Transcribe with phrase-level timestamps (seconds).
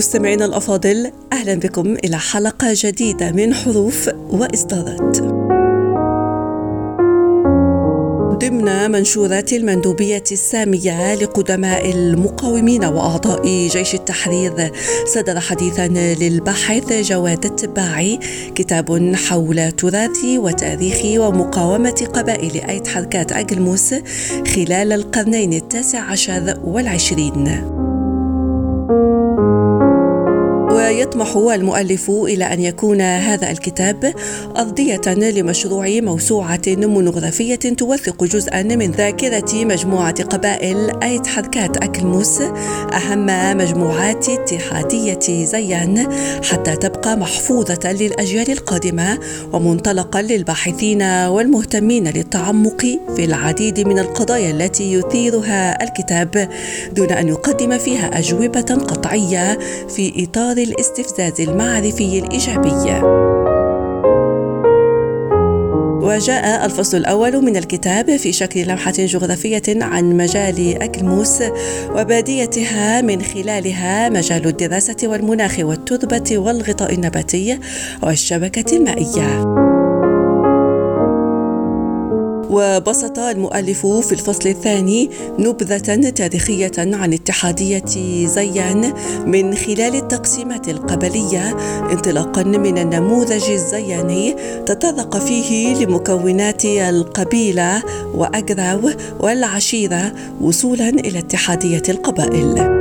[0.00, 5.18] مستمعينا الأفاضل أهلا بكم إلى حلقة جديدة من حروف وإصدارات.
[8.42, 14.72] ضمن منشورات المندوبية السامية لقدماء المقاومين وأعضاء جيش التحرير
[15.14, 15.88] صدر حديثا
[16.20, 18.18] للباحث جواد التباعي
[18.54, 23.94] كتاب حول تراث وتاريخ ومقاومة قبائل أيت حركات أجلموس
[24.54, 27.80] خلال القرنين التاسع عشر والعشرين.
[31.00, 34.14] ويطمح المؤلف إلى أن يكون هذا الكتاب
[34.56, 42.40] أرضية لمشروع موسوعة مونوغرافية توثق جزءا من ذاكرة مجموعة قبائل أيت حركات أكلموس
[42.92, 46.08] أهم مجموعات اتحادية زيان
[46.44, 49.18] حتى تبقى محفوظة للأجيال القادمة
[49.52, 52.80] ومنطلقا للباحثين والمهتمين للتعمق
[53.16, 56.48] في العديد من القضايا التي يثيرها الكتاب
[56.92, 59.58] دون أن يقدم فيها أجوبة قطعية
[59.88, 60.56] في إطار
[60.90, 62.70] الاستفزاز المعرفي الإيجابي
[66.06, 71.42] وجاء الفصل الأول من الكتاب في شكل لمحة جغرافية عن مجال أكلموس
[71.90, 77.58] وباديتها من خلالها مجال الدراسة والمناخ والتربة والغطاء النباتي
[78.02, 79.79] والشبكة المائية.
[82.50, 87.84] وبسط المؤلف في الفصل الثاني نبذة تاريخية عن اتحادية
[88.26, 88.92] زيان
[89.26, 91.56] من خلال التقسيمات القبلية
[91.92, 97.82] انطلاقا من النموذج الزياني تطرق فيه لمكونات القبيلة
[98.14, 98.90] وأجراو
[99.20, 102.80] والعشيرة وصولا إلى اتحادية القبائل.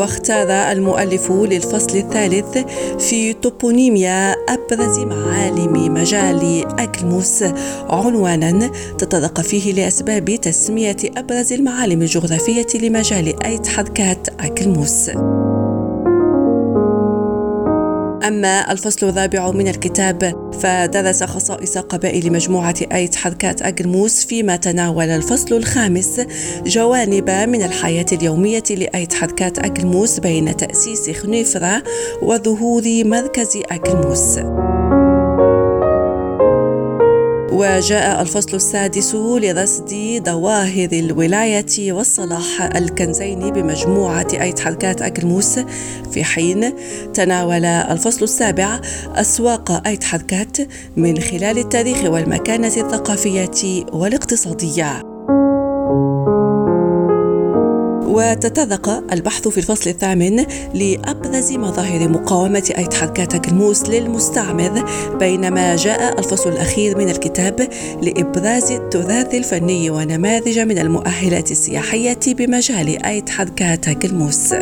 [0.00, 2.58] واختار المؤلف للفصل الثالث
[2.98, 4.36] في توبونيميا
[4.72, 7.44] أبرز معالم مجال أكلموس
[7.88, 15.10] عنوانا تطرق فيه لأسباب تسمية أبرز المعالم الجغرافية لمجال أيت حركات أكلموس.
[18.30, 25.56] أما الفصل الرابع من الكتاب فدرس خصائص قبائل مجموعة أيت حركات أجرموس فيما تناول الفصل
[25.56, 26.20] الخامس
[26.66, 31.82] جوانب من الحياة اليومية لأيت حركات أجرموس بين تأسيس خنيفرة
[32.22, 34.38] وظهور مركز أجرموس.
[37.60, 45.58] وجاء الفصل السادس لرصد ظواهر الولاية والصلاح الكنزين بمجموعة أيت حركات أجرموس
[46.12, 46.72] في حين
[47.14, 48.80] تناول الفصل السابع
[49.14, 50.56] أسواق أيت حركات
[50.96, 55.09] من خلال التاريخ والمكانة الثقافية والاقتصادية.
[58.10, 60.44] وتطرق البحث في الفصل الثامن
[60.74, 64.84] لأبرز مظاهر مقاومة أيت حركات الموس للمستعمر
[65.18, 67.68] بينما جاء الفصل الأخير من الكتاب
[68.02, 74.54] لإبراز التراث الفني ونماذج من المؤهلات السياحية بمجال أيت حركات الموس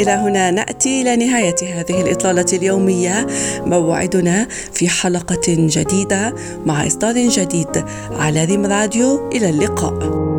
[0.00, 3.26] إلى هنا نأتي إلى نهاية هذه الإطلالة اليومية.
[3.66, 6.34] موعدنا في حلقة جديدة
[6.66, 7.84] مع إصدار جديد.
[8.10, 10.29] على ريم راديو إلى اللقاء.